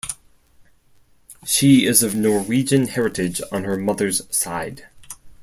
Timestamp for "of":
2.01-2.15